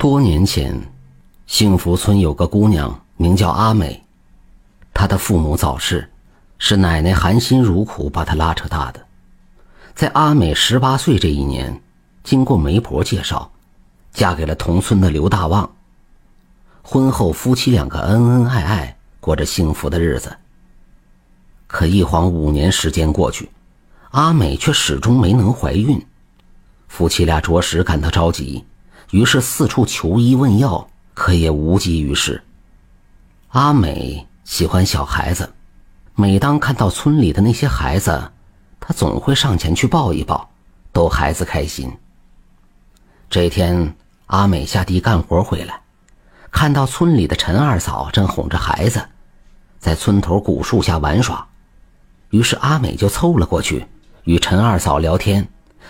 [0.00, 0.74] 多年前，
[1.46, 4.02] 幸福村有个姑娘名叫阿美，
[4.94, 6.10] 她的父母早逝，
[6.56, 9.06] 是奶奶含辛茹苦把她拉扯大的。
[9.94, 11.78] 在阿美十八岁这一年，
[12.24, 13.52] 经过媒婆介绍，
[14.10, 15.70] 嫁给了同村的刘大旺。
[16.80, 20.34] 婚后，夫妻两个恩恩爱爱，过着幸福的日子。
[21.66, 23.50] 可一晃五年时间过去，
[24.12, 26.02] 阿美却始终没能怀孕，
[26.88, 28.64] 夫妻俩着实感到着急，
[29.10, 32.42] 于是四处求医问药，可也无济于事。
[33.48, 35.52] 阿美喜欢小孩子，
[36.14, 38.30] 每当看到村里的那些孩子，
[38.78, 40.48] 她总会上前去抱一抱，
[40.92, 41.92] 逗孩子开心。
[43.28, 43.96] 这天，
[44.26, 45.80] 阿美下地干活回来，
[46.52, 49.04] 看到村里的陈二嫂正哄着孩子，
[49.80, 51.44] 在村头古树下玩耍。
[52.30, 53.86] 于是阿美就凑了过去，
[54.22, 55.48] 与陈二嫂聊天，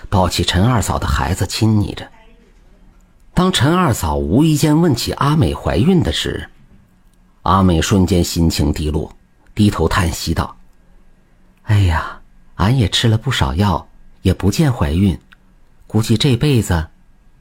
[0.09, 2.11] 抱起陈二嫂的孩子亲昵着。
[3.40, 6.50] 当陈二嫂无意间问起阿美怀孕的事，
[7.41, 9.10] 阿美瞬间心情低落，
[9.55, 10.55] 低头叹息道
[11.64, 12.20] ：“哎呀，
[12.56, 13.88] 俺也吃了不少药，
[14.20, 15.19] 也不见怀孕，
[15.86, 16.86] 估计这辈子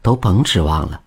[0.02, 1.02] 都甭指望了。”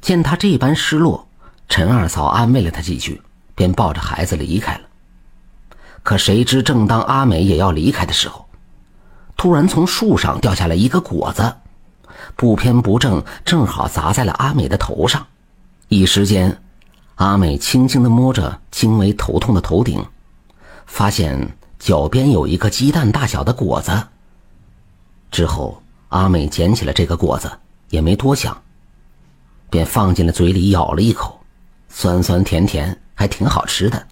[0.00, 1.26] 见她这般失落，
[1.68, 3.20] 陈二嫂安慰了她几句，
[3.56, 4.82] 便抱着孩子离开了。
[6.04, 8.48] 可谁知，正当阿美也要离开的时候，
[9.36, 11.52] 突然从树上掉下来一个果子，
[12.36, 15.26] 不偏不正，正好砸在了阿美的头上。
[15.88, 16.62] 一时间，
[17.16, 20.04] 阿美轻轻地摸着轻微头痛的头顶，
[20.84, 24.06] 发现脚边有一个鸡蛋大小的果子。
[25.30, 27.50] 之后，阿美捡起了这个果子，
[27.88, 28.56] 也没多想，
[29.70, 31.40] 便放进了嘴里咬了一口，
[31.88, 34.06] 酸酸甜甜，还挺好吃的。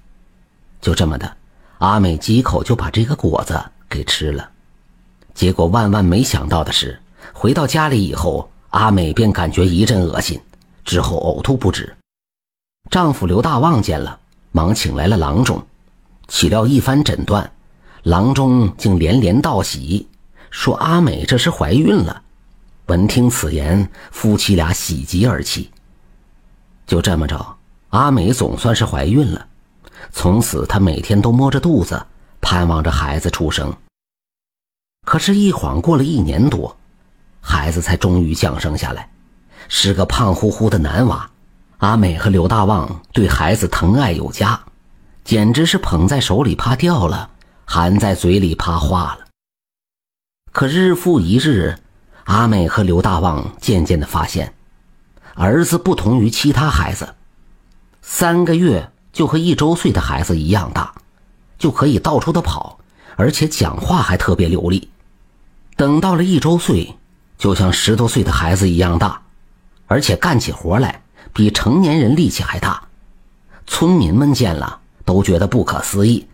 [0.80, 1.36] 就这么的。
[1.78, 4.48] 阿美几口就把这个果子给吃了，
[5.34, 6.98] 结果万万没想到的是，
[7.32, 10.40] 回到家里以后，阿美便感觉一阵恶心，
[10.84, 11.94] 之后呕吐不止。
[12.90, 14.18] 丈夫刘大旺见了，
[14.52, 15.64] 忙请来了郎中，
[16.28, 17.50] 岂料一番诊断，
[18.02, 20.06] 郎中竟连连道喜，
[20.50, 22.22] 说阿美这是怀孕了。
[22.86, 25.70] 闻听此言，夫妻俩喜极而泣。
[26.86, 27.56] 就这么着，
[27.88, 29.46] 阿美总算是怀孕了。
[30.12, 32.04] 从此，她每天都摸着肚子，
[32.42, 33.74] 盼望着孩子出生。
[35.06, 36.76] 可是，一晃过了一年多，
[37.46, 39.10] 孩子才终于降生下来，
[39.68, 41.30] 是个胖乎乎的男娃。
[41.78, 44.58] 阿美和刘大旺对孩子疼爱有加，
[45.24, 47.28] 简直是捧在手里怕掉了，
[47.66, 49.26] 含在嘴里怕化了。
[50.50, 51.78] 可日复一日，
[52.24, 54.54] 阿美和刘大旺渐渐的发现，
[55.34, 57.14] 儿子不同于其他孩子，
[58.00, 58.90] 三个月。
[59.14, 60.92] 就和一周岁的孩子一样大，
[61.56, 62.80] 就可以到处的跑，
[63.14, 64.90] 而且讲话还特别流利。
[65.76, 66.96] 等到了一周岁，
[67.44, 69.20] 就像十多岁的孩子一样大，
[69.86, 71.02] 而且干起活来
[71.34, 72.82] 比成年人力气还大。
[73.66, 76.26] 村民们见了都觉得不可思议，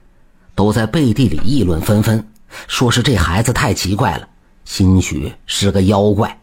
[0.55, 2.25] 都在背地里议论纷纷，
[2.69, 4.29] 说是这孩子太奇怪了，
[4.65, 6.39] 兴许是个妖怪。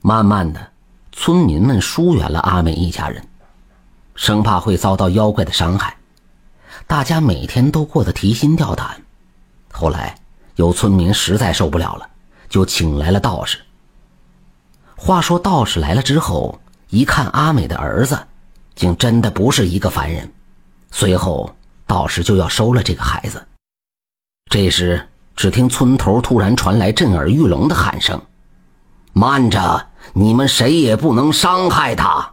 [0.00, 0.72] 慢慢的，
[1.12, 3.24] 村民们疏远了阿美一家人。
[4.16, 5.96] 生怕会遭到妖怪的伤害，
[6.88, 9.00] 大家每天都过得提心吊胆。
[9.70, 10.18] 后来
[10.56, 12.08] 有村民实在受不了了，
[12.48, 13.58] 就请来了道士。
[14.96, 16.58] 话说道士来了之后，
[16.90, 18.18] 一看阿美的儿子，
[18.74, 20.32] 竟真的不是一个凡人。
[20.90, 21.54] 随后
[21.86, 23.46] 道士就要收了这个孩子。
[24.50, 28.20] 这时，只听村头突然传来震耳欲聋的喊声
[29.12, 32.32] ：“慢着，你们谁也不能伤害他！”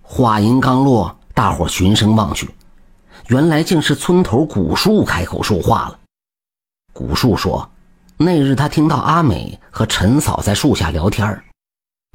[0.00, 2.48] 话音刚落，大伙循声望去，
[3.26, 5.98] 原来竟是村头古树开口说话了。
[6.92, 7.70] 古树说
[8.22, 11.42] ：“那日他听到阿美和陈嫂在树下聊天，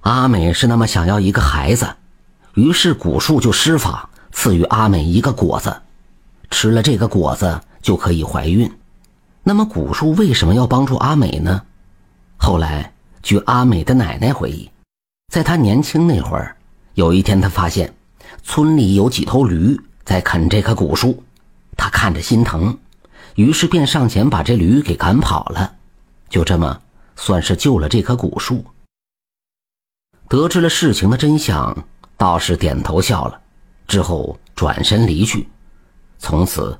[0.01, 1.95] 阿美是那么想要一个孩子，
[2.53, 5.75] 于是古树就施法赐予阿美一个果子，
[6.51, 8.71] 吃了这个果子就可以怀孕。
[9.41, 11.63] 那么古树为什么要帮助阿美呢？
[12.37, 12.93] 后来
[13.23, 14.69] 据阿美的奶奶回忆，
[15.33, 16.55] 在她年轻那会儿。
[16.93, 17.91] 有一天，她发现
[18.43, 21.23] 村里有几头驴在啃这棵古树，
[21.75, 22.77] 她看着心疼，
[23.33, 25.73] 于是便上前把这驴给赶跑了，
[26.29, 26.81] 就这么
[27.15, 28.63] 算是救了这棵古树。
[30.27, 31.87] 得知了事情的真相，
[32.17, 33.39] 道士点头笑了，
[33.87, 35.47] 之后转身离去。
[36.17, 36.77] 从此，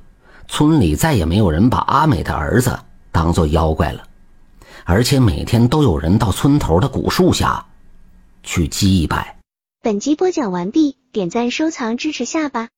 [0.48, 2.78] 村里再也没有人把阿美的儿子
[3.12, 4.02] 当做妖怪了，
[4.84, 7.64] 而且每天都有人到村头的古树下
[8.42, 9.38] 去祭拜。
[9.80, 12.68] 本集播讲完毕，点赞收藏支持下吧。